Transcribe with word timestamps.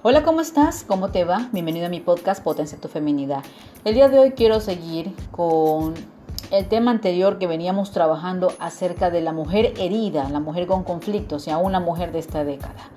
Hola, 0.00 0.22
¿cómo 0.22 0.40
estás? 0.40 0.84
¿Cómo 0.86 1.10
te 1.10 1.24
va? 1.24 1.48
Bienvenido 1.50 1.86
a 1.86 1.88
mi 1.88 1.98
podcast 1.98 2.40
Potencia 2.40 2.78
tu 2.78 2.86
Feminidad. 2.86 3.42
El 3.84 3.94
día 3.94 4.08
de 4.08 4.20
hoy 4.20 4.30
quiero 4.30 4.60
seguir 4.60 5.12
con 5.32 5.94
el 6.52 6.68
tema 6.68 6.92
anterior 6.92 7.40
que 7.40 7.48
veníamos 7.48 7.90
trabajando 7.90 8.52
acerca 8.60 9.10
de 9.10 9.22
la 9.22 9.32
mujer 9.32 9.74
herida, 9.76 10.28
la 10.30 10.38
mujer 10.38 10.68
con 10.68 10.84
conflictos 10.84 11.48
y 11.48 11.50
aún 11.50 11.72
la 11.72 11.80
mujer 11.80 12.12
de 12.12 12.20
esta 12.20 12.44
década. 12.44 12.90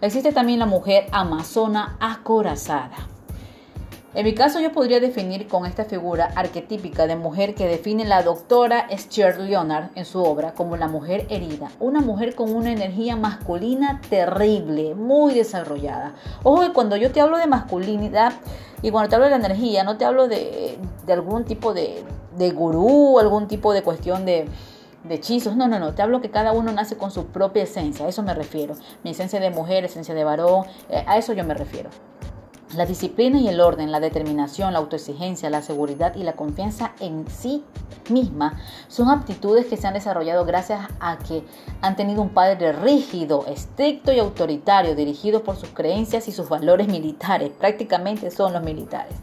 Existe 0.00 0.32
también 0.32 0.58
la 0.58 0.64
mujer 0.64 1.08
amazona 1.12 1.98
acorazada. 2.00 2.96
En 4.16 4.24
mi 4.24 4.32
caso 4.32 4.60
yo 4.60 4.72
podría 4.72 4.98
definir 4.98 5.46
con 5.46 5.66
esta 5.66 5.84
figura 5.84 6.30
arquetípica 6.36 7.06
de 7.06 7.16
mujer 7.16 7.54
que 7.54 7.68
define 7.68 8.06
la 8.06 8.22
doctora 8.22 8.86
Stuart 8.90 9.36
Leonard 9.36 9.90
en 9.94 10.06
su 10.06 10.22
obra 10.22 10.54
como 10.54 10.78
la 10.78 10.88
mujer 10.88 11.26
herida, 11.28 11.68
una 11.80 12.00
mujer 12.00 12.34
con 12.34 12.54
una 12.54 12.72
energía 12.72 13.14
masculina 13.14 14.00
terrible, 14.08 14.94
muy 14.94 15.34
desarrollada. 15.34 16.14
Ojo 16.44 16.62
que 16.62 16.72
cuando 16.72 16.96
yo 16.96 17.12
te 17.12 17.20
hablo 17.20 17.36
de 17.36 17.46
masculinidad 17.46 18.32
y 18.80 18.90
cuando 18.90 19.10
te 19.10 19.16
hablo 19.16 19.26
de 19.26 19.32
la 19.32 19.44
energía, 19.44 19.84
no 19.84 19.98
te 19.98 20.06
hablo 20.06 20.28
de, 20.28 20.78
algún 21.08 21.44
tipo 21.44 21.74
de, 21.74 22.02
de 22.38 22.50
gurú, 22.52 23.18
algún 23.18 23.48
tipo 23.48 23.74
de 23.74 23.82
cuestión 23.82 24.24
de, 24.24 24.48
hechizos. 25.10 25.56
No, 25.56 25.68
no, 25.68 25.78
no. 25.78 25.92
Te 25.92 26.00
hablo 26.00 26.22
que 26.22 26.30
cada 26.30 26.52
uno 26.52 26.72
nace 26.72 26.96
con 26.96 27.10
su 27.10 27.26
propia 27.26 27.64
esencia. 27.64 28.06
A 28.06 28.08
eso 28.08 28.22
me 28.22 28.32
refiero. 28.32 28.76
Mi 29.04 29.10
esencia 29.10 29.40
de 29.40 29.50
mujer, 29.50 29.84
esencia 29.84 30.14
de 30.14 30.24
varón. 30.24 30.64
Eh, 30.88 31.04
a 31.06 31.18
eso 31.18 31.34
yo 31.34 31.44
me 31.44 31.52
refiero. 31.52 31.90
La 32.76 32.84
disciplina 32.84 33.40
y 33.40 33.48
el 33.48 33.62
orden, 33.62 33.90
la 33.90 34.00
determinación, 34.00 34.74
la 34.74 34.80
autoexigencia, 34.80 35.48
la 35.48 35.62
seguridad 35.62 36.14
y 36.14 36.24
la 36.24 36.34
confianza 36.34 36.92
en 37.00 37.24
sí 37.26 37.64
misma 38.10 38.60
son 38.88 39.08
aptitudes 39.08 39.64
que 39.64 39.78
se 39.78 39.86
han 39.86 39.94
desarrollado 39.94 40.44
gracias 40.44 40.86
a 41.00 41.16
que 41.16 41.42
han 41.80 41.96
tenido 41.96 42.20
un 42.20 42.28
padre 42.28 42.72
rígido, 42.72 43.46
estricto 43.46 44.12
y 44.12 44.18
autoritario, 44.18 44.94
dirigido 44.94 45.42
por 45.42 45.56
sus 45.56 45.70
creencias 45.70 46.28
y 46.28 46.32
sus 46.32 46.50
valores 46.50 46.86
militares. 46.88 47.50
Prácticamente 47.58 48.30
son 48.30 48.52
los 48.52 48.62
militares. 48.62 49.14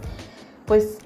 Pues 0.65 0.97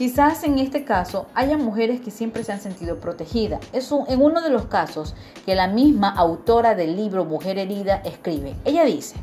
Quizás 0.00 0.44
en 0.44 0.58
este 0.58 0.86
caso 0.86 1.26
haya 1.34 1.58
mujeres 1.58 2.00
que 2.00 2.10
siempre 2.10 2.42
se 2.42 2.52
han 2.52 2.60
sentido 2.62 3.00
protegidas. 3.00 3.60
Es 3.74 3.92
en 4.08 4.22
uno 4.22 4.40
de 4.40 4.48
los 4.48 4.64
casos 4.64 5.14
que 5.44 5.54
la 5.54 5.68
misma 5.68 6.08
autora 6.08 6.74
del 6.74 6.96
libro 6.96 7.26
Mujer 7.26 7.58
Herida 7.58 7.96
escribe. 7.96 8.54
Ella 8.64 8.86
dice, 8.86 9.16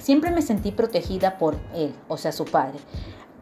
Siempre 0.00 0.30
me 0.30 0.42
sentí 0.42 0.72
protegida 0.72 1.36
por 1.36 1.56
él, 1.74 1.94
o 2.08 2.16
sea, 2.16 2.32
su 2.32 2.46
padre. 2.46 2.78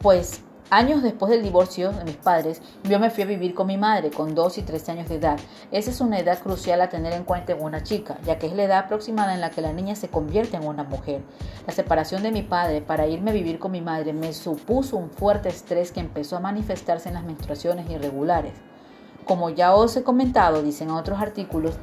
Pues 0.01 0.41
años 0.69 1.01
después 1.01 1.31
del 1.31 1.41
divorcio 1.41 1.91
de 1.91 2.03
mis 2.03 2.17
padres, 2.17 2.61
yo 2.83 2.99
me 2.99 3.09
fui 3.09 3.23
a 3.23 3.27
vivir 3.27 3.53
con 3.53 3.67
mi 3.67 3.77
madre 3.77 4.11
con 4.11 4.35
2 4.35 4.57
y 4.57 4.61
13 4.63 4.91
años 4.91 5.09
de 5.09 5.15
edad. 5.15 5.39
Esa 5.71 5.89
es 5.89 6.01
una 6.01 6.19
edad 6.19 6.39
crucial 6.39 6.81
a 6.81 6.89
tener 6.89 7.13
en 7.13 7.23
cuenta 7.23 7.53
en 7.53 7.63
una 7.63 7.81
chica, 7.83 8.17
ya 8.25 8.37
que 8.37 8.47
es 8.47 8.53
la 8.53 8.63
edad 8.63 8.79
aproximada 8.79 9.33
en 9.33 9.41
la 9.41 9.51
que 9.51 9.61
la 9.61 9.73
niña 9.73 9.95
se 9.95 10.09
convierte 10.09 10.57
en 10.57 10.67
una 10.67 10.83
mujer. 10.83 11.21
La 11.65 11.73
separación 11.73 12.23
de 12.23 12.31
mi 12.31 12.43
padre 12.43 12.81
para 12.81 13.07
irme 13.07 13.31
a 13.31 13.33
vivir 13.33 13.57
con 13.57 13.71
mi 13.71 13.81
madre 13.81 14.11
me 14.11 14.33
supuso 14.33 14.97
un 14.97 15.09
fuerte 15.09 15.49
estrés 15.49 15.91
que 15.91 16.01
empezó 16.01 16.35
a 16.35 16.41
manifestarse 16.41 17.07
en 17.07 17.15
las 17.15 17.23
menstruaciones 17.23 17.89
irregulares. 17.89 18.53
Como 19.25 19.49
ya 19.49 19.75
os 19.75 19.95
he 19.95 20.03
comentado, 20.03 20.61
dicen 20.61 20.89
otros 20.89 21.19
artículos, 21.19 21.75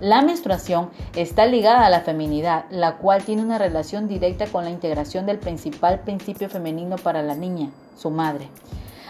la 0.00 0.22
menstruación 0.22 0.90
está 1.14 1.46
ligada 1.46 1.86
a 1.86 1.90
la 1.90 2.00
feminidad, 2.00 2.66
la 2.70 2.96
cual 2.96 3.24
tiene 3.24 3.42
una 3.42 3.58
relación 3.58 4.08
directa 4.08 4.46
con 4.46 4.64
la 4.64 4.70
integración 4.70 5.26
del 5.26 5.38
principal 5.38 6.00
principio 6.00 6.48
femenino 6.48 6.96
para 6.96 7.22
la 7.22 7.34
niña, 7.34 7.70
su 7.96 8.10
madre. 8.10 8.48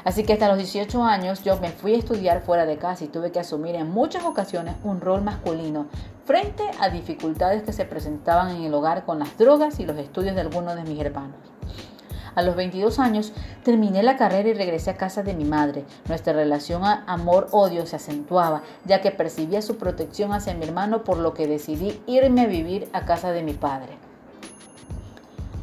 Así 0.05 0.23
que 0.23 0.35
hasta 0.35 0.47
los 0.47 0.59
18 0.59 1.03
años 1.03 1.43
yo 1.43 1.59
me 1.59 1.71
fui 1.71 1.95
a 1.95 1.99
estudiar 1.99 2.43
fuera 2.43 2.65
de 2.65 2.79
casa 2.79 3.03
y 3.03 3.09
tuve 3.09 3.33
que 3.33 3.41
asumir 3.41 3.75
en 3.75 3.91
muchas 3.91 4.25
ocasiones 4.25 4.77
un 4.85 5.01
rol 5.01 5.23
masculino 5.23 5.87
frente 6.25 6.63
a 6.79 6.91
dificultades 6.91 7.65
que 7.65 7.73
se 7.73 7.85
presentaban 7.87 8.55
en 8.55 8.63
el 8.63 8.75
hogar 8.75 9.05
con 9.05 9.19
las 9.19 9.37
drogas 9.37 9.81
y 9.81 9.85
los 9.85 9.99
estudios 9.99 10.37
de 10.37 10.43
algunos 10.43 10.77
de 10.77 10.85
mis 10.85 11.01
hermanos. 11.01 11.35
A 12.37 12.43
los 12.43 12.55
22 12.55 12.99
años 12.99 13.33
terminé 13.65 14.03
la 14.03 14.17
carrera 14.17 14.51
y 14.51 14.53
regresé 14.53 14.91
a 14.91 14.97
casa 14.99 15.23
de 15.23 15.35
mi 15.35 15.47
madre. 15.47 15.85
Nuestra 16.07 16.35
relación 16.35 16.83
amor-odio 16.85 17.87
se 17.87 17.97
acentuaba, 17.97 18.63
ya 18.85 19.01
que 19.01 19.11
percibía 19.11 19.63
su 19.63 19.79
protección 19.79 20.35
hacia 20.35 20.55
mi 20.55 20.67
hermano, 20.67 21.03
por 21.03 21.17
lo 21.17 21.33
que 21.33 21.49
decidí 21.49 21.99
irme 22.07 22.43
a 22.43 22.47
vivir 22.47 22.89
a 22.93 23.07
casa 23.07 23.33
de 23.33 23.43
mi 23.43 23.55
padre. 23.55 23.97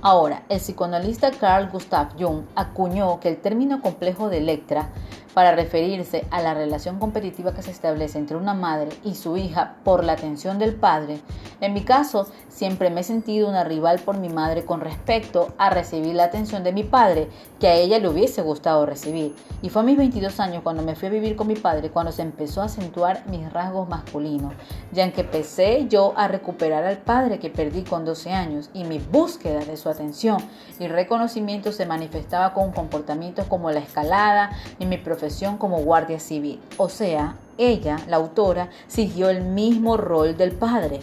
Ahora, 0.02 0.44
el 0.50 0.58
psicoanalista 0.58 1.32
Carl 1.32 1.70
Gustav 1.70 2.18
Jung 2.20 2.42
acuñó 2.56 3.20
que 3.20 3.30
el 3.30 3.38
término 3.38 3.80
complejo 3.80 4.30
de 4.30 4.40
Electra 4.40 4.90
para 5.34 5.54
referirse 5.54 6.26
a 6.30 6.42
la 6.42 6.54
relación 6.54 7.00
competitiva 7.00 7.54
que 7.54 7.62
se 7.62 7.72
establece 7.72 8.18
entre 8.18 8.36
una 8.38 8.54
madre 8.54 8.90
y 9.04 9.16
su 9.16 9.38
hija 9.38 9.76
por 9.84 10.04
la 10.04 10.14
atención 10.14 10.60
del 10.60 10.76
padre. 10.76 11.20
En 11.64 11.72
mi 11.72 11.86
caso, 11.86 12.28
siempre 12.50 12.90
me 12.90 13.00
he 13.00 13.04
sentido 13.06 13.48
una 13.48 13.64
rival 13.64 14.00
por 14.00 14.18
mi 14.18 14.28
madre 14.28 14.66
con 14.66 14.82
respecto 14.82 15.54
a 15.58 15.70
recibir 15.70 16.14
la 16.14 16.26
atención 16.26 16.62
de 16.62 16.74
mi 16.74 16.84
padre, 16.84 17.30
que 17.58 17.68
a 17.70 17.76
ella 17.76 18.00
le 18.00 18.10
hubiese 18.10 18.42
gustado 18.42 18.86
recibir. 18.86 19.34
Y 19.62 19.70
fue 19.70 19.82
a 19.82 19.86
mis 19.86 19.96
22 19.96 20.42
años 20.42 20.62
cuando 20.62 20.84
me 20.84 20.98
fui 20.98 21.08
a 21.08 21.12
vivir 21.12 21.38
con 21.38 21.48
mi 21.48 21.56
padre 21.56 21.90
cuando 21.90 22.12
se 22.12 22.22
empezó 22.22 22.62
a 22.62 22.66
acentuar 22.66 23.26
mis 23.28 23.50
rasgos 23.54 23.88
masculinos, 23.88 24.52
ya 24.92 25.10
que 25.14 25.22
empecé 25.22 25.88
yo 25.88 26.12
a 26.18 26.28
recuperar 26.28 26.84
al 26.84 26.98
padre 26.98 27.40
que 27.40 27.50
perdí 27.50 27.84
con 27.84 28.04
12 28.04 28.34
años 28.34 28.70
y 28.74 28.84
mi 28.84 29.00
búsqueda 29.00 29.64
de 29.64 29.78
su 29.78 29.88
atención 29.88 30.40
y 30.80 30.90
reconocimiento 30.90 31.72
se 31.72 31.86
manifestaba 31.86 32.54
con 32.54 32.74
comportamientos 32.74 33.46
como 33.48 33.72
la 33.72 33.80
escalada 33.80 34.50
y 34.80 34.86
mi 34.86 34.98
profesión 34.98 35.58
como 35.58 35.78
guardia 35.78 36.20
civil. 36.20 36.60
O 36.76 36.90
sea, 36.90 37.38
ella, 37.58 37.98
la 38.08 38.18
autora, 38.18 38.70
siguió 38.88 39.30
el 39.30 39.44
mismo 39.44 39.98
rol 39.98 40.36
del 40.36 40.54
padre. 40.54 41.02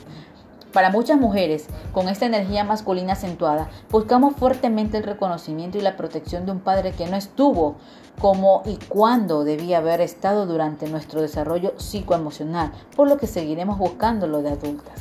Para 0.73 0.91
muchas 0.91 1.19
mujeres, 1.19 1.67
con 1.93 2.09
esta 2.09 2.27
energía 2.27 2.63
masculina 2.63 3.15
acentuada, 3.15 3.69
buscamos 3.91 4.37
fuertemente 4.37 4.99
el 4.99 5.03
reconocimiento 5.03 5.79
y 5.79 5.81
la 5.81 5.97
protección 5.97 6.47
de 6.47 6.53
un 6.53 6.61
padre 6.61 6.93
que 6.93 7.07
no 7.07 7.17
estuvo 7.17 7.75
como 8.21 8.63
y 8.65 8.77
cuándo 8.77 9.43
debía 9.43 9.79
haber 9.79 10.01
estado 10.01 10.47
durante 10.47 10.89
nuestro 10.89 11.23
desarrollo 11.23 11.75
psicoemocional, 11.79 12.71
por 12.95 13.09
lo 13.09 13.17
que 13.17 13.27
seguiremos 13.27 13.79
buscándolo 13.79 14.43
de 14.43 14.51
adultas. 14.51 14.95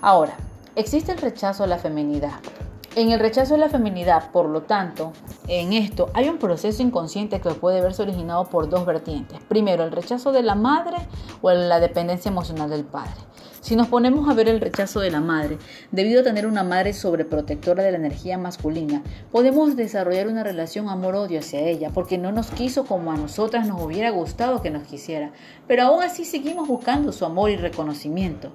Ahora, 0.00 0.34
existe 0.76 1.12
el 1.12 1.18
rechazo 1.18 1.64
a 1.64 1.66
la 1.66 1.78
feminidad. 1.78 2.38
En 2.94 3.10
el 3.10 3.20
rechazo 3.20 3.54
de 3.54 3.60
la 3.60 3.68
feminidad, 3.68 4.30
por 4.30 4.46
lo 4.46 4.62
tanto, 4.62 5.12
en 5.48 5.72
esto 5.72 6.10
hay 6.14 6.28
un 6.28 6.38
proceso 6.38 6.82
inconsciente 6.82 7.40
que 7.40 7.50
puede 7.50 7.80
verse 7.80 8.02
originado 8.02 8.44
por 8.44 8.68
dos 8.68 8.86
vertientes. 8.86 9.40
Primero, 9.48 9.84
el 9.84 9.92
rechazo 9.92 10.32
de 10.32 10.42
la 10.42 10.54
madre 10.54 10.96
o 11.40 11.50
la 11.50 11.80
dependencia 11.80 12.30
emocional 12.30 12.70
del 12.70 12.84
padre. 12.84 13.14
Si 13.60 13.76
nos 13.76 13.88
ponemos 13.88 14.26
a 14.26 14.32
ver 14.32 14.48
el 14.48 14.58
rechazo 14.58 15.00
de 15.00 15.10
la 15.10 15.20
madre, 15.20 15.58
debido 15.92 16.22
a 16.22 16.24
tener 16.24 16.46
una 16.46 16.64
madre 16.64 16.94
sobreprotectora 16.94 17.82
de 17.82 17.92
la 17.92 17.98
energía 17.98 18.38
masculina, 18.38 19.02
podemos 19.30 19.76
desarrollar 19.76 20.28
una 20.28 20.42
relación 20.42 20.88
amor-odio 20.88 21.40
hacia 21.40 21.60
ella, 21.60 21.90
porque 21.92 22.16
no 22.16 22.32
nos 22.32 22.50
quiso 22.50 22.86
como 22.86 23.12
a 23.12 23.16
nosotras 23.16 23.68
nos 23.68 23.82
hubiera 23.82 24.08
gustado 24.10 24.62
que 24.62 24.70
nos 24.70 24.84
quisiera, 24.84 25.32
pero 25.68 25.82
aún 25.82 26.02
así 26.02 26.24
seguimos 26.24 26.68
buscando 26.68 27.12
su 27.12 27.26
amor 27.26 27.50
y 27.50 27.56
reconocimiento. 27.56 28.50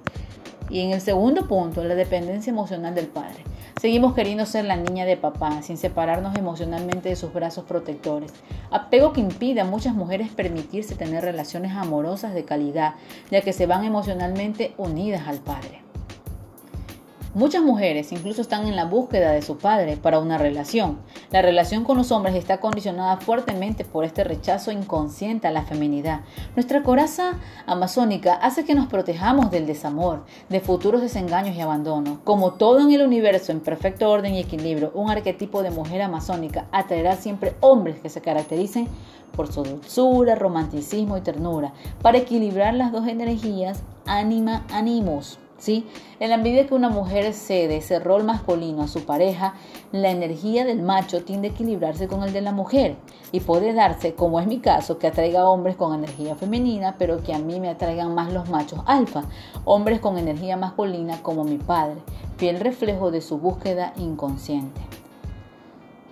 Y 0.68 0.80
en 0.80 0.92
el 0.92 1.00
segundo 1.00 1.46
punto, 1.46 1.84
la 1.84 1.94
dependencia 1.94 2.50
emocional 2.50 2.94
del 2.94 3.06
padre. 3.06 3.44
Seguimos 3.80 4.14
queriendo 4.14 4.46
ser 4.46 4.64
la 4.64 4.76
niña 4.76 5.04
de 5.04 5.16
papá, 5.16 5.62
sin 5.62 5.76
separarnos 5.76 6.36
emocionalmente 6.36 7.08
de 7.08 7.16
sus 7.16 7.32
brazos 7.32 7.64
protectores. 7.64 8.32
Apego 8.70 9.12
que 9.12 9.20
impide 9.20 9.60
a 9.60 9.64
muchas 9.64 9.94
mujeres 9.94 10.30
permitirse 10.30 10.96
tener 10.96 11.22
relaciones 11.22 11.72
amorosas 11.72 12.34
de 12.34 12.44
calidad, 12.44 12.94
ya 13.30 13.42
que 13.42 13.52
se 13.52 13.66
van 13.66 13.84
emocionalmente 13.84 14.74
unidas 14.76 15.28
al 15.28 15.38
padre. 15.38 15.85
Muchas 17.36 17.62
mujeres 17.62 18.12
incluso 18.12 18.40
están 18.40 18.66
en 18.66 18.76
la 18.76 18.86
búsqueda 18.86 19.30
de 19.32 19.42
su 19.42 19.58
padre 19.58 19.98
para 19.98 20.20
una 20.20 20.38
relación. 20.38 21.00
La 21.30 21.42
relación 21.42 21.84
con 21.84 21.98
los 21.98 22.10
hombres 22.10 22.34
está 22.34 22.60
condicionada 22.60 23.18
fuertemente 23.18 23.84
por 23.84 24.06
este 24.06 24.24
rechazo 24.24 24.72
inconsciente 24.72 25.46
a 25.46 25.50
la 25.50 25.60
feminidad. 25.60 26.22
Nuestra 26.54 26.82
coraza 26.82 27.34
amazónica 27.66 28.36
hace 28.36 28.64
que 28.64 28.74
nos 28.74 28.86
protejamos 28.86 29.50
del 29.50 29.66
desamor, 29.66 30.24
de 30.48 30.60
futuros 30.60 31.02
desengaños 31.02 31.54
y 31.56 31.60
abandono. 31.60 32.20
Como 32.24 32.54
todo 32.54 32.80
en 32.80 32.90
el 32.90 33.02
universo 33.02 33.52
en 33.52 33.60
perfecto 33.60 34.08
orden 34.08 34.32
y 34.32 34.40
equilibrio, 34.40 34.90
un 34.94 35.10
arquetipo 35.10 35.62
de 35.62 35.70
mujer 35.70 36.00
amazónica 36.00 36.64
atraerá 36.72 37.16
siempre 37.16 37.54
hombres 37.60 38.00
que 38.00 38.08
se 38.08 38.22
caractericen 38.22 38.88
por 39.36 39.52
su 39.52 39.62
dulzura, 39.62 40.36
romanticismo 40.36 41.18
y 41.18 41.20
ternura, 41.20 41.74
para 42.00 42.16
equilibrar 42.16 42.72
las 42.72 42.92
dos 42.92 43.06
energías 43.06 43.82
ánima-animos. 44.06 45.38
En 46.20 46.30
la 46.30 46.36
medida 46.36 46.66
que 46.66 46.74
una 46.74 46.90
mujer 46.90 47.32
cede 47.32 47.78
ese 47.78 47.98
rol 47.98 48.24
masculino 48.24 48.82
a 48.82 48.88
su 48.88 49.04
pareja, 49.04 49.54
la 49.90 50.10
energía 50.10 50.64
del 50.64 50.82
macho 50.82 51.24
tiende 51.24 51.48
a 51.48 51.50
equilibrarse 51.50 52.08
con 52.08 52.22
el 52.22 52.32
de 52.32 52.42
la 52.42 52.52
mujer 52.52 52.96
y 53.32 53.40
puede 53.40 53.72
darse, 53.72 54.14
como 54.14 54.38
es 54.38 54.46
mi 54.46 54.58
caso, 54.58 54.98
que 54.98 55.06
atraiga 55.06 55.48
hombres 55.48 55.76
con 55.76 55.94
energía 55.94 56.36
femenina, 56.36 56.96
pero 56.98 57.22
que 57.22 57.34
a 57.34 57.38
mí 57.38 57.58
me 57.58 57.70
atraigan 57.70 58.14
más 58.14 58.32
los 58.32 58.48
machos 58.50 58.80
alfa, 58.86 59.24
hombres 59.64 59.98
con 59.98 60.18
energía 60.18 60.56
masculina 60.56 61.22
como 61.22 61.42
mi 61.42 61.58
padre, 61.58 61.96
fiel 62.36 62.60
reflejo 62.60 63.10
de 63.10 63.22
su 63.22 63.38
búsqueda 63.38 63.92
inconsciente. 63.96 64.80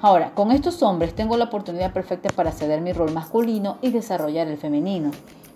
Ahora, 0.00 0.34
con 0.34 0.52
estos 0.52 0.82
hombres 0.82 1.14
tengo 1.14 1.36
la 1.36 1.44
oportunidad 1.44 1.92
perfecta 1.92 2.28
para 2.34 2.50
ceder 2.50 2.80
mi 2.80 2.92
rol 2.92 3.12
masculino 3.12 3.76
y 3.82 3.90
desarrollar 3.90 4.48
el 4.48 4.58
femenino. 4.58 5.12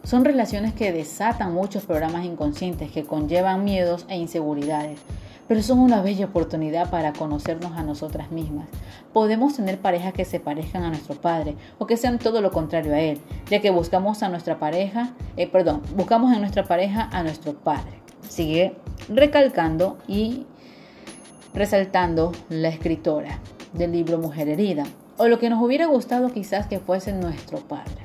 Son 0.08 0.24
relaciones 0.24 0.72
que 0.72 0.90
desatan 0.90 1.52
muchos 1.52 1.84
programas 1.84 2.24
inconscientes 2.24 2.90
que 2.90 3.04
conllevan 3.04 3.62
miedos 3.62 4.06
e 4.08 4.16
inseguridades. 4.16 4.98
pero 5.46 5.62
son 5.62 5.78
una 5.80 6.00
bella 6.02 6.26
oportunidad 6.26 6.90
para 6.90 7.12
conocernos 7.12 7.72
a 7.72 7.82
nosotras 7.82 8.30
mismas. 8.30 8.68
Podemos 9.12 9.56
tener 9.56 9.78
parejas 9.78 10.14
que 10.14 10.24
se 10.24 10.40
parezcan 10.40 10.82
a 10.82 10.88
nuestro 10.88 11.14
padre 11.14 11.56
o 11.78 11.86
que 11.86 11.98
sean 11.98 12.18
todo 12.18 12.40
lo 12.40 12.50
contrario 12.50 12.94
a 12.94 13.00
él, 13.00 13.18
ya 13.50 13.60
que 13.60 13.70
buscamos 13.70 14.22
a 14.22 14.30
nuestra 14.30 14.58
pareja, 14.58 15.14
eh, 15.36 15.46
perdón, 15.46 15.82
buscamos 15.94 16.34
en 16.34 16.40
nuestra 16.40 16.64
pareja 16.64 17.08
a 17.12 17.22
nuestro 17.22 17.54
padre. 17.54 18.00
Sigue 18.28 18.76
recalcando 19.10 19.98
y 20.06 20.46
resaltando 21.52 22.32
la 22.48 22.68
escritora 22.68 23.40
del 23.74 23.92
libro 23.92 24.18
Mujer 24.18 24.48
Herida, 24.48 24.84
o 25.18 25.28
lo 25.28 25.38
que 25.38 25.50
nos 25.50 25.62
hubiera 25.62 25.86
gustado 25.86 26.30
quizás 26.30 26.66
que 26.66 26.78
fuese 26.78 27.12
nuestro 27.12 27.58
padre. 27.58 27.97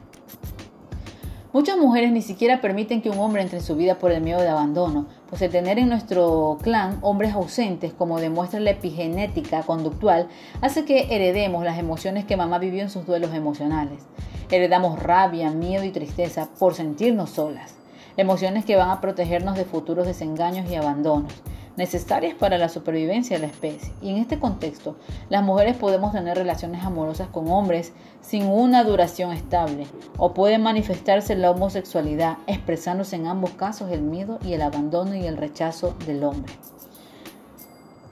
Muchas 1.54 1.78
mujeres 1.78 2.12
ni 2.12 2.24
siquiera 2.24 2.62
permiten 2.62 3.04
que 3.04 3.12
un 3.12 3.20
hombre 3.20 3.44
entre 3.44 3.60
en 3.60 3.64
su 3.64 3.76
vida 3.76 4.00
por 4.00 4.12
el 4.12 4.24
miedo 4.24 4.42
de 4.42 4.50
abandono, 4.50 5.06
pues 5.30 5.40
el 5.44 5.52
tener 5.52 5.78
en 5.78 5.88
nuestro 5.88 6.58
clan 6.64 6.98
hombres 7.02 7.36
ausentes, 7.36 7.94
como 7.94 8.20
demuestra 8.20 8.60
la 8.60 8.72
epigenética 8.72 9.62
conductual, 9.62 10.28
hace 10.62 10.84
que 10.84 11.16
heredemos 11.16 11.64
las 11.64 11.78
emociones 11.78 12.26
que 12.26 12.38
mamá 12.38 12.58
vivió 12.58 12.82
en 12.82 12.90
sus 12.90 13.06
duelos 13.06 13.36
emocionales. 13.36 14.00
Heredamos 14.50 14.98
rabia, 14.98 15.52
miedo 15.52 15.84
y 15.84 15.92
tristeza 15.92 16.50
por 16.58 16.74
sentirnos 16.74 17.30
solas, 17.30 17.76
emociones 18.18 18.66
que 18.66 18.76
van 18.76 18.90
a 18.90 19.00
protegernos 19.00 19.56
de 19.56 19.66
futuros 19.66 20.08
desengaños 20.08 20.68
y 20.72 20.74
abandonos 20.74 21.34
necesarias 21.76 22.36
para 22.36 22.58
la 22.58 22.70
supervivencia 22.70 23.38
de 23.38 23.48
la 23.48 23.52
especie. 23.52 23.92
Y 24.02 24.12
en 24.12 24.18
este 24.18 24.40
contexto, 24.40 24.96
las 25.30 25.44
mujeres 25.44 25.76
podemos 25.76 26.14
tener 26.14 26.38
relaciones 26.38 26.84
amorosas 26.84 27.28
con 27.30 27.50
hombres 27.50 27.94
sin 28.22 28.46
una 28.46 28.84
duración 28.84 29.32
estable, 29.32 29.88
o 30.18 30.34
puede 30.34 30.58
manifestarse 30.58 31.36
la 31.36 31.52
homosexualidad, 31.52 32.38
expresándose 32.48 33.16
en 33.16 33.28
ambos 33.28 33.52
casos 33.52 33.92
el 33.92 34.02
miedo 34.02 34.40
y 34.46 34.54
el 34.54 34.62
abandono 34.62 35.16
y 35.16 35.26
el 35.26 35.38
rechazo 35.38 35.96
del 36.06 36.24
hombre. 36.24 36.54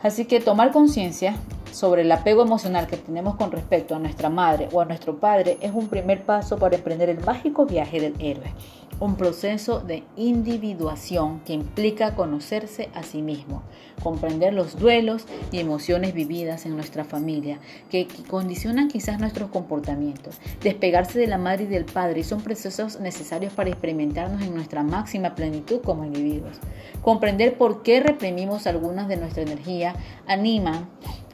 Así 0.01 0.25
que 0.25 0.39
tomar 0.39 0.71
conciencia 0.71 1.35
sobre 1.71 2.03
el 2.03 2.11
apego 2.11 2.43
emocional 2.43 2.87
que 2.87 2.97
tenemos 2.97 3.35
con 3.35 3.51
respecto 3.51 3.95
a 3.95 3.99
nuestra 3.99 4.29
madre 4.29 4.69
o 4.71 4.81
a 4.81 4.85
nuestro 4.85 5.19
padre 5.19 5.57
es 5.61 5.71
un 5.73 5.87
primer 5.87 6.23
paso 6.23 6.57
para 6.57 6.75
emprender 6.75 7.09
el 7.09 7.23
mágico 7.23 7.65
viaje 7.65 7.99
del 7.99 8.15
héroe 8.19 8.53
un 9.01 9.15
proceso 9.15 9.79
de 9.79 10.03
individuación 10.15 11.39
que 11.39 11.53
implica 11.53 12.13
conocerse 12.13 12.89
a 12.93 13.01
sí 13.01 13.23
mismo, 13.23 13.63
comprender 14.03 14.53
los 14.53 14.77
duelos 14.77 15.25
y 15.51 15.57
emociones 15.57 16.13
vividas 16.13 16.67
en 16.67 16.75
nuestra 16.75 17.03
familia, 17.03 17.59
que, 17.89 18.07
condicionan 18.29 18.89
quizás 18.89 19.19
nuestros 19.19 19.49
comportamientos, 19.49 20.39
despegarse 20.61 21.17
de 21.17 21.25
la 21.25 21.39
madre 21.39 21.63
y 21.63 21.67
del 21.67 21.85
padre 21.85 22.23
son 22.23 22.41
procesos 22.41 22.99
necesarios 22.99 23.53
para 23.53 23.71
experimentarnos 23.71 24.43
en 24.43 24.53
nuestra 24.53 24.83
máxima 24.83 25.33
plenitud 25.33 25.81
como 25.81 26.05
individuos. 26.05 26.59
Comprender 27.01 27.57
por 27.57 27.81
qué 27.81 28.01
reprimimos 28.01 28.67
algunas 28.67 29.07
de 29.07 29.17
nuestra 29.17 29.41
energía 29.41 29.95
anima 30.27 30.87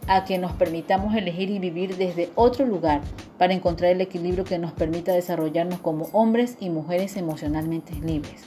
a 0.07 0.25
que 0.25 0.38
nos 0.38 0.54
permitamos 0.54 1.15
elegir 1.15 1.50
y 1.50 1.59
vivir 1.59 1.98
desde 1.98 2.30
otro 2.36 2.65
lugar 2.65 3.01
para 3.38 3.54
encontrar 3.54 3.92
el 3.92 4.01
equilibrio 4.01 4.44
que 4.44 4.57
nos 4.57 4.71
permita 4.71 5.13
desarrollarnos 5.13 5.80
como 5.80 6.06
hombres 6.13 6.57
y 6.59 6.69
mujeres 6.69 7.18
emocionalmente 7.18 7.94
libres. 7.94 8.44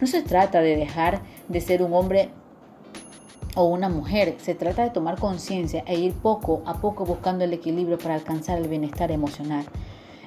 No 0.00 0.06
se 0.06 0.22
trata 0.22 0.60
de 0.60 0.76
dejar 0.76 1.20
de 1.48 1.60
ser 1.60 1.82
un 1.82 1.92
hombre 1.92 2.30
o 3.54 3.64
una 3.64 3.88
mujer, 3.88 4.36
se 4.38 4.54
trata 4.54 4.84
de 4.84 4.90
tomar 4.90 5.18
conciencia 5.18 5.82
e 5.86 5.98
ir 5.98 6.12
poco 6.12 6.62
a 6.66 6.74
poco 6.80 7.04
buscando 7.04 7.44
el 7.44 7.52
equilibrio 7.52 7.98
para 7.98 8.14
alcanzar 8.14 8.58
el 8.58 8.68
bienestar 8.68 9.10
emocional. 9.10 9.64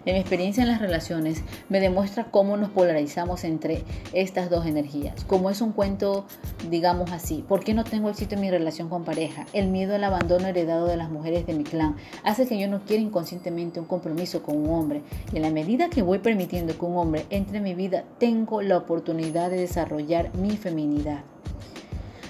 En 0.03 0.15
mi 0.15 0.19
experiencia 0.19 0.63
en 0.63 0.69
las 0.69 0.81
relaciones 0.81 1.43
me 1.69 1.79
demuestra 1.79 2.31
cómo 2.31 2.57
nos 2.57 2.69
polarizamos 2.71 3.43
entre 3.43 3.83
estas 4.13 4.49
dos 4.49 4.65
energías. 4.65 5.23
Como 5.25 5.51
es 5.51 5.61
un 5.61 5.73
cuento, 5.73 6.25
digamos 6.71 7.11
así, 7.11 7.45
¿por 7.47 7.63
qué 7.63 7.75
no 7.75 7.83
tengo 7.83 8.09
éxito 8.09 8.33
en 8.33 8.41
mi 8.41 8.49
relación 8.49 8.89
con 8.89 9.03
pareja? 9.03 9.45
El 9.53 9.67
miedo 9.67 9.93
al 9.93 10.03
abandono 10.03 10.47
heredado 10.47 10.87
de 10.87 10.97
las 10.97 11.11
mujeres 11.11 11.45
de 11.45 11.53
mi 11.53 11.63
clan 11.63 11.97
hace 12.23 12.47
que 12.47 12.59
yo 12.59 12.67
no 12.67 12.81
quiera 12.81 13.03
inconscientemente 13.03 13.79
un 13.79 13.85
compromiso 13.85 14.41
con 14.41 14.57
un 14.57 14.71
hombre. 14.71 15.03
Y 15.31 15.37
en 15.37 15.43
la 15.43 15.51
medida 15.51 15.89
que 15.89 16.01
voy 16.01 16.17
permitiendo 16.17 16.75
que 16.75 16.85
un 16.85 16.97
hombre 16.97 17.25
entre 17.29 17.57
en 17.57 17.63
mi 17.63 17.75
vida, 17.75 18.03
tengo 18.17 18.63
la 18.63 18.77
oportunidad 18.77 19.51
de 19.51 19.57
desarrollar 19.57 20.35
mi 20.35 20.57
feminidad. 20.57 21.23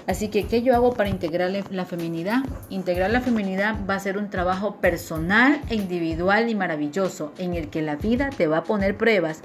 Así 0.06 0.28
que, 0.28 0.46
¿qué 0.46 0.62
yo 0.62 0.74
hago 0.74 0.94
para 0.94 1.08
integrar 1.08 1.50
la 1.70 1.84
feminidad? 1.84 2.42
Integrar 2.70 3.10
la 3.10 3.20
feminidad 3.20 3.76
va 3.88 3.94
a 3.94 4.00
ser 4.00 4.18
un 4.18 4.30
trabajo 4.30 4.76
personal 4.76 5.60
e 5.70 5.76
individual 5.76 6.48
y 6.48 6.54
maravilloso, 6.54 7.32
en 7.38 7.54
el 7.54 7.68
que 7.68 7.82
la 7.82 7.96
vida 7.96 8.30
te 8.30 8.48
va 8.48 8.58
a 8.58 8.64
poner 8.64 8.96
pruebas 8.96 9.40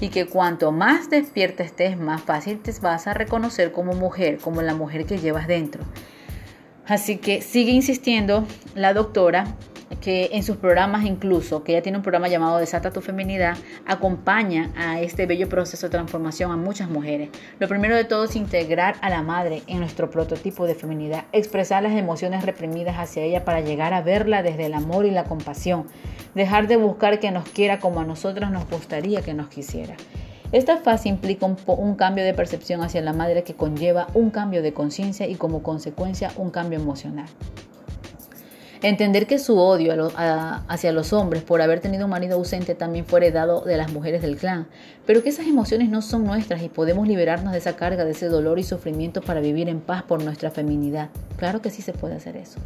y 0.00 0.08
que 0.08 0.26
cuanto 0.26 0.72
más 0.72 1.10
despierta 1.10 1.62
estés, 1.62 1.98
más 1.98 2.22
fácil 2.22 2.60
te 2.60 2.72
vas 2.80 3.06
a 3.06 3.14
reconocer 3.14 3.72
como 3.72 3.92
mujer, 3.92 4.38
como 4.38 4.62
la 4.62 4.74
mujer 4.74 5.04
que 5.04 5.18
llevas 5.18 5.46
dentro. 5.46 5.82
Así 6.86 7.18
que 7.18 7.42
sigue 7.42 7.72
insistiendo 7.72 8.46
la 8.74 8.94
doctora 8.94 9.44
que 10.00 10.30
en 10.32 10.42
sus 10.42 10.56
programas 10.56 11.04
incluso, 11.04 11.64
que 11.64 11.72
ella 11.72 11.82
tiene 11.82 11.98
un 11.98 12.02
programa 12.02 12.28
llamado 12.28 12.58
Desata 12.58 12.90
tu 12.90 13.00
feminidad, 13.00 13.56
acompaña 13.86 14.70
a 14.76 15.00
este 15.00 15.26
bello 15.26 15.48
proceso 15.48 15.86
de 15.86 15.90
transformación 15.90 16.50
a 16.50 16.56
muchas 16.56 16.88
mujeres. 16.88 17.30
Lo 17.58 17.68
primero 17.68 17.96
de 17.96 18.04
todo 18.04 18.24
es 18.24 18.36
integrar 18.36 18.96
a 19.00 19.10
la 19.10 19.22
madre 19.22 19.62
en 19.66 19.80
nuestro 19.80 20.10
prototipo 20.10 20.66
de 20.66 20.74
feminidad, 20.74 21.24
expresar 21.32 21.82
las 21.82 21.92
emociones 21.92 22.44
reprimidas 22.44 22.96
hacia 22.96 23.22
ella 23.22 23.44
para 23.44 23.60
llegar 23.60 23.94
a 23.94 24.02
verla 24.02 24.42
desde 24.42 24.66
el 24.66 24.74
amor 24.74 25.06
y 25.06 25.10
la 25.10 25.24
compasión, 25.24 25.86
dejar 26.34 26.68
de 26.68 26.76
buscar 26.76 27.18
que 27.20 27.30
nos 27.30 27.48
quiera 27.48 27.78
como 27.78 28.00
a 28.00 28.04
nosotros 28.04 28.50
nos 28.50 28.68
gustaría 28.70 29.22
que 29.22 29.34
nos 29.34 29.48
quisiera. 29.48 29.96
Esta 30.50 30.78
fase 30.78 31.10
implica 31.10 31.44
un, 31.44 31.58
un, 31.66 31.94
cambio 31.94 32.24
de 32.24 32.32
percepción 32.32 32.80
hacia 32.82 33.02
la 33.02 33.12
madre 33.12 33.42
que 33.42 33.52
conlleva 33.52 34.06
un 34.14 34.30
cambio 34.30 34.62
de 34.62 34.72
conciencia 34.72 35.26
y 35.26 35.34
como 35.34 35.62
consecuencia 35.62 36.30
un 36.36 36.50
cambio 36.50 36.78
emocional. 36.78 37.28
Entender 38.80 39.26
que 39.26 39.40
su 39.40 39.58
odio 39.58 40.12
hacia 40.16 40.92
los 40.92 41.12
hombres 41.12 41.42
por 41.42 41.60
haber 41.62 41.80
tenido 41.80 42.04
un 42.04 42.10
marido 42.10 42.36
ausente 42.36 42.76
también 42.76 43.06
fue 43.06 43.18
heredado 43.18 43.62
de 43.62 43.76
las 43.76 43.92
mujeres 43.92 44.22
del 44.22 44.36
clan, 44.36 44.68
pero 45.04 45.22
que 45.22 45.30
esas 45.30 45.46
emociones 45.46 45.88
no 45.88 46.00
son 46.00 46.24
nuestras 46.24 46.62
y 46.62 46.68
podemos 46.68 47.08
liberarnos 47.08 47.52
de 47.52 47.58
esa 47.58 47.74
carga, 47.74 48.04
de 48.04 48.12
ese 48.12 48.26
dolor 48.26 48.60
y 48.60 48.62
sufrimiento 48.62 49.20
para 49.20 49.40
vivir 49.40 49.68
en 49.68 49.80
paz 49.80 50.04
por 50.04 50.22
nuestra 50.22 50.52
feminidad. 50.52 51.10
Claro 51.38 51.62
que 51.62 51.70
sí 51.70 51.82
se 51.82 51.92
puede 51.92 52.16
hacer 52.16 52.36
eso. 52.36 52.58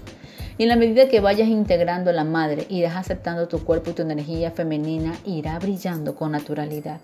Y 0.56 0.64
en 0.64 0.70
la 0.70 0.76
medida 0.76 1.08
que 1.08 1.20
vayas 1.20 1.48
integrando 1.48 2.10
a 2.10 2.14
la 2.14 2.24
madre, 2.24 2.66
irás 2.70 2.96
aceptando 2.96 3.46
tu 3.46 3.64
cuerpo 3.64 3.90
y 3.90 3.92
tu 3.92 4.02
energía 4.02 4.50
femenina 4.50 5.14
irá 5.24 5.58
brillando 5.58 6.14
con 6.14 6.32
naturalidad. 6.32 7.00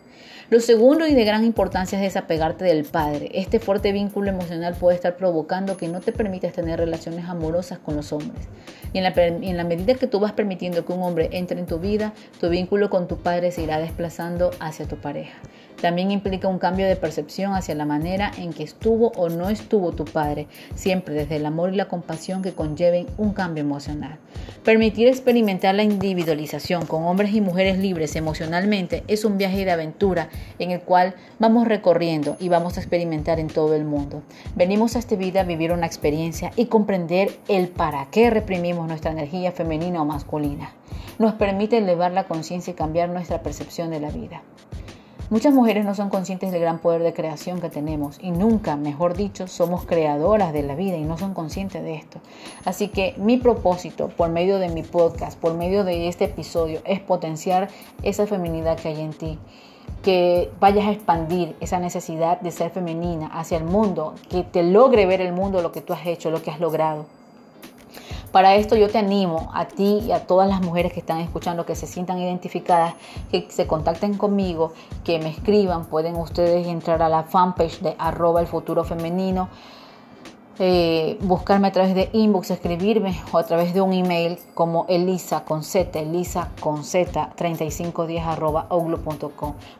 Lo 0.50 0.60
segundo 0.60 1.06
y 1.06 1.14
de 1.14 1.26
gran 1.26 1.44
importancia 1.44 1.98
es 1.98 2.02
desapegarte 2.02 2.64
del 2.64 2.84
padre. 2.84 3.30
Este 3.34 3.58
fuerte 3.58 3.92
vínculo 3.92 4.30
emocional 4.30 4.74
puede 4.74 4.96
estar 4.96 5.18
provocando 5.18 5.76
que 5.76 5.88
no 5.88 6.00
te 6.00 6.10
permitas 6.10 6.54
tener 6.54 6.78
relaciones 6.78 7.26
amorosas 7.26 7.78
con 7.78 7.96
los 7.96 8.14
hombres. 8.14 8.48
Y 8.94 8.98
en 8.98 9.04
la, 9.04 9.12
en 9.14 9.56
la 9.58 9.64
medida 9.64 9.94
que 9.94 10.06
tú 10.06 10.20
vas 10.20 10.32
permitiendo 10.32 10.86
que 10.86 10.92
un 10.94 11.02
hombre 11.02 11.28
entre 11.32 11.60
en 11.60 11.66
tu 11.66 11.78
vida, 11.78 12.14
tu 12.40 12.48
vínculo 12.48 12.88
con 12.88 13.08
tu 13.08 13.18
padre 13.18 13.52
se 13.52 13.62
irá 13.62 13.78
desplazando 13.78 14.50
hacia 14.58 14.86
tu 14.86 14.96
pareja. 14.96 15.36
También 15.80 16.10
implica 16.10 16.48
un 16.48 16.58
cambio 16.58 16.88
de 16.88 16.96
percepción 16.96 17.54
hacia 17.54 17.74
la 17.76 17.84
manera 17.84 18.32
en 18.36 18.52
que 18.52 18.64
estuvo 18.64 19.12
o 19.16 19.28
no 19.28 19.48
estuvo 19.48 19.92
tu 19.92 20.04
padre, 20.04 20.48
siempre 20.74 21.14
desde 21.14 21.36
el 21.36 21.46
amor 21.46 21.72
y 21.72 21.76
la 21.76 21.86
compasión 21.86 22.42
que 22.42 22.52
conlleven 22.52 23.06
un 23.16 23.32
cambio 23.32 23.62
emocional. 23.62 24.18
Permitir 24.64 25.06
experimentar 25.06 25.76
la 25.76 25.84
individualización 25.84 26.84
con 26.84 27.04
hombres 27.04 27.32
y 27.32 27.40
mujeres 27.40 27.78
libres 27.78 28.16
emocionalmente 28.16 29.04
es 29.06 29.24
un 29.24 29.38
viaje 29.38 29.64
de 29.64 29.70
aventura 29.70 30.30
en 30.58 30.72
el 30.72 30.80
cual 30.80 31.14
vamos 31.38 31.68
recorriendo 31.68 32.36
y 32.40 32.48
vamos 32.48 32.76
a 32.76 32.80
experimentar 32.80 33.38
en 33.38 33.46
todo 33.46 33.74
el 33.74 33.84
mundo. 33.84 34.22
Venimos 34.56 34.96
a 34.96 34.98
esta 34.98 35.14
vida 35.14 35.40
a 35.40 35.44
vivir 35.44 35.72
una 35.72 35.86
experiencia 35.86 36.50
y 36.56 36.66
comprender 36.66 37.30
el 37.46 37.68
para 37.68 38.08
qué 38.10 38.30
reprimimos 38.30 38.88
nuestra 38.88 39.12
energía 39.12 39.52
femenina 39.52 40.02
o 40.02 40.04
masculina. 40.04 40.72
Nos 41.18 41.34
permite 41.34 41.78
elevar 41.78 42.12
la 42.12 42.24
conciencia 42.24 42.72
y 42.72 42.74
cambiar 42.74 43.08
nuestra 43.10 43.42
percepción 43.42 43.90
de 43.90 44.00
la 44.00 44.10
vida. 44.10 44.42
Muchas 45.30 45.52
mujeres 45.52 45.84
no 45.84 45.94
son 45.94 46.08
conscientes 46.08 46.52
del 46.52 46.62
gran 46.62 46.78
poder 46.78 47.02
de 47.02 47.12
creación 47.12 47.60
que 47.60 47.68
tenemos 47.68 48.18
y 48.22 48.30
nunca, 48.30 48.76
mejor 48.76 49.14
dicho, 49.14 49.46
somos 49.46 49.84
creadoras 49.84 50.54
de 50.54 50.62
la 50.62 50.74
vida 50.74 50.96
y 50.96 51.04
no 51.04 51.18
son 51.18 51.34
conscientes 51.34 51.82
de 51.82 51.96
esto. 51.96 52.18
Así 52.64 52.88
que 52.88 53.14
mi 53.18 53.36
propósito 53.36 54.08
por 54.08 54.30
medio 54.30 54.58
de 54.58 54.70
mi 54.70 54.82
podcast, 54.82 55.38
por 55.38 55.52
medio 55.52 55.84
de 55.84 56.08
este 56.08 56.24
episodio, 56.24 56.80
es 56.86 57.00
potenciar 57.00 57.68
esa 58.02 58.26
feminidad 58.26 58.78
que 58.78 58.88
hay 58.88 59.02
en 59.02 59.12
ti 59.12 59.38
que 60.02 60.50
vayas 60.60 60.86
a 60.86 60.92
expandir 60.92 61.56
esa 61.60 61.78
necesidad 61.78 62.40
de 62.40 62.50
ser 62.50 62.70
femenina 62.70 63.26
hacia 63.26 63.58
el 63.58 63.64
mundo, 63.64 64.14
que 64.30 64.44
te 64.44 64.62
logre 64.62 65.04
ver 65.04 65.20
el 65.20 65.34
mundo 65.34 65.60
lo 65.60 65.72
que 65.72 65.82
tú 65.82 65.92
has 65.92 66.06
hecho, 66.06 66.30
lo 66.30 66.40
que 66.40 66.50
has 66.50 66.60
logrado. 66.60 67.17
Para 68.32 68.56
esto 68.56 68.76
yo 68.76 68.88
te 68.88 68.98
animo 68.98 69.50
a 69.54 69.66
ti 69.66 70.00
y 70.06 70.12
a 70.12 70.26
todas 70.26 70.48
las 70.48 70.60
mujeres 70.60 70.92
que 70.92 71.00
están 71.00 71.20
escuchando, 71.20 71.64
que 71.64 71.74
se 71.74 71.86
sientan 71.86 72.18
identificadas, 72.18 72.94
que 73.30 73.46
se 73.50 73.66
contacten 73.66 74.18
conmigo, 74.18 74.72
que 75.02 75.18
me 75.18 75.30
escriban. 75.30 75.86
Pueden 75.86 76.16
ustedes 76.16 76.66
entrar 76.66 77.02
a 77.02 77.08
la 77.08 77.22
fanpage 77.22 77.80
de 77.80 77.96
arroba 77.98 78.40
el 78.40 78.46
futuro 78.46 78.84
femenino 78.84 79.48
eh, 80.60 81.18
buscarme 81.20 81.68
a 81.68 81.72
través 81.72 81.94
de 81.94 82.10
inbox, 82.12 82.50
escribirme 82.50 83.20
o 83.30 83.38
a 83.38 83.44
través 83.44 83.74
de 83.74 83.80
un 83.80 83.92
email 83.92 84.38
como 84.54 84.86
elisa 84.88 85.44
con 85.44 85.62
z, 85.62 86.00
elisa 86.00 86.50
con 86.60 86.82
z 86.82 87.30
3510 87.36 88.24
arroba 88.26 88.66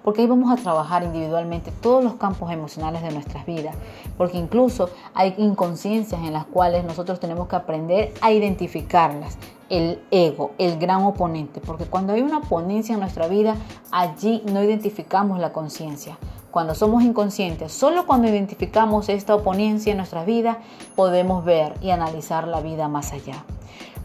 porque 0.04 0.20
ahí 0.20 0.26
vamos 0.26 0.52
a 0.52 0.62
trabajar 0.62 1.02
individualmente 1.02 1.72
todos 1.72 2.04
los 2.04 2.14
campos 2.14 2.52
emocionales 2.52 3.02
de 3.02 3.10
nuestras 3.10 3.44
vidas, 3.44 3.74
porque 4.16 4.38
incluso 4.38 4.90
hay 5.14 5.34
inconsciencias 5.38 6.20
en 6.22 6.32
las 6.32 6.44
cuales 6.44 6.84
nosotros 6.84 7.18
tenemos 7.18 7.48
que 7.48 7.56
aprender 7.56 8.14
a 8.20 8.32
identificarlas. 8.32 9.36
El 9.68 10.00
ego, 10.10 10.52
el 10.56 10.78
gran 10.78 11.02
oponente, 11.02 11.60
porque 11.60 11.84
cuando 11.84 12.14
hay 12.14 12.22
una 12.22 12.38
oponencia 12.38 12.94
en 12.94 13.00
nuestra 13.00 13.28
vida, 13.28 13.54
allí 13.90 14.42
no 14.50 14.62
identificamos 14.62 15.38
la 15.38 15.52
conciencia. 15.52 16.16
Cuando 16.50 16.74
somos 16.74 17.02
inconscientes, 17.02 17.72
solo 17.72 18.06
cuando 18.06 18.28
identificamos 18.28 19.08
esta 19.08 19.34
oponencia 19.34 19.90
en 19.90 19.98
nuestra 19.98 20.24
vida, 20.24 20.58
podemos 20.96 21.44
ver 21.44 21.74
y 21.82 21.90
analizar 21.90 22.48
la 22.48 22.60
vida 22.60 22.88
más 22.88 23.12
allá. 23.12 23.44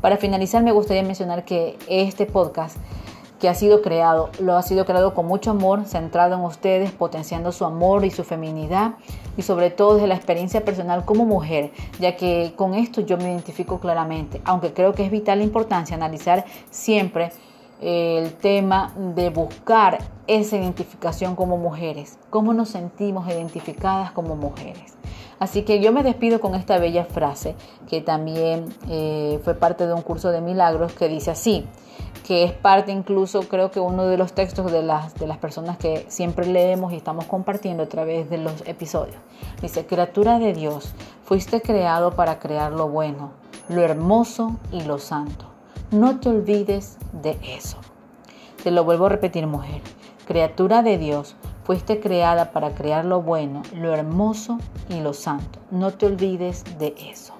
Para 0.01 0.17
finalizar, 0.17 0.61
me 0.63 0.73
gustaría 0.73 1.03
mencionar 1.03 1.45
que 1.45 1.77
este 1.87 2.25
podcast 2.25 2.77
que 3.39 3.49
ha 3.49 3.55
sido 3.55 3.81
creado, 3.81 4.29
lo 4.39 4.55
ha 4.55 4.61
sido 4.61 4.85
creado 4.85 5.13
con 5.13 5.25
mucho 5.25 5.51
amor, 5.51 5.85
centrado 5.85 6.35
en 6.35 6.41
ustedes, 6.41 6.91
potenciando 6.91 7.51
su 7.51 7.65
amor 7.65 8.05
y 8.05 8.09
su 8.09 8.23
feminidad 8.23 8.93
y 9.35 9.41
sobre 9.41 9.69
todo 9.69 9.95
desde 9.95 10.07
la 10.07 10.15
experiencia 10.15 10.63
personal 10.63 11.03
como 11.03 11.25
mujer, 11.25 11.71
ya 11.99 12.15
que 12.15 12.53
con 12.55 12.73
esto 12.73 13.01
yo 13.01 13.17
me 13.17 13.25
identifico 13.25 13.79
claramente, 13.81 14.41
aunque 14.45 14.71
creo 14.71 14.93
que 14.93 15.03
es 15.03 15.11
vital 15.11 15.39
la 15.39 15.43
importancia 15.43 15.95
analizar 15.95 16.45
siempre 16.69 17.31
el 17.83 18.33
tema 18.35 18.93
de 18.95 19.29
buscar 19.29 19.99
esa 20.27 20.55
identificación 20.55 21.35
como 21.35 21.57
mujeres, 21.57 22.17
cómo 22.29 22.53
nos 22.53 22.69
sentimos 22.69 23.27
identificadas 23.27 24.11
como 24.11 24.35
mujeres. 24.35 24.95
Así 25.39 25.63
que 25.63 25.81
yo 25.81 25.91
me 25.91 26.03
despido 26.03 26.39
con 26.39 26.55
esta 26.55 26.77
bella 26.77 27.03
frase 27.03 27.55
que 27.89 27.99
también 27.99 28.73
eh, 28.89 29.41
fue 29.43 29.55
parte 29.55 29.85
de 29.85 29.93
un 29.93 30.01
curso 30.01 30.29
de 30.29 30.39
milagros 30.39 30.93
que 30.93 31.09
dice 31.09 31.31
así, 31.31 31.67
que 32.25 32.45
es 32.45 32.53
parte 32.53 32.93
incluso 32.93 33.41
creo 33.49 33.69
que 33.69 33.81
uno 33.81 34.05
de 34.05 34.17
los 34.17 34.31
textos 34.31 34.71
de 34.71 34.81
las, 34.81 35.15
de 35.15 35.27
las 35.27 35.37
personas 35.39 35.77
que 35.77 36.05
siempre 36.07 36.45
leemos 36.45 36.93
y 36.93 36.95
estamos 36.95 37.25
compartiendo 37.25 37.83
a 37.83 37.87
través 37.87 38.29
de 38.29 38.37
los 38.37 38.65
episodios. 38.65 39.17
Dice, 39.61 39.85
criatura 39.85 40.39
de 40.39 40.53
Dios, 40.53 40.93
fuiste 41.25 41.61
creado 41.61 42.15
para 42.15 42.39
crear 42.39 42.71
lo 42.71 42.87
bueno, 42.87 43.31
lo 43.67 43.81
hermoso 43.81 44.55
y 44.71 44.83
lo 44.83 44.99
santo. 44.99 45.52
No 45.93 46.19
te 46.19 46.29
olvides 46.29 46.97
de 47.21 47.37
eso. 47.43 47.77
Te 48.63 48.71
lo 48.71 48.83
vuelvo 48.83 49.05
a 49.05 49.09
repetir, 49.09 49.45
mujer. 49.45 49.79
Criatura 50.25 50.81
de 50.81 50.97
Dios, 50.97 51.35
fuiste 51.65 51.99
creada 51.99 52.51
para 52.51 52.73
crear 52.73 53.05
lo 53.05 53.21
bueno, 53.21 53.61
lo 53.75 53.93
hermoso 53.93 54.57
y 54.89 55.01
lo 55.01 55.13
santo. 55.13 55.59
No 55.69 55.91
te 55.91 56.07
olvides 56.07 56.63
de 56.79 56.95
eso. 56.97 57.35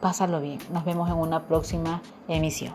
Pásalo 0.00 0.40
bien. 0.40 0.60
Nos 0.72 0.84
vemos 0.84 1.10
en 1.10 1.16
una 1.16 1.48
próxima 1.48 2.02
emisión. 2.28 2.74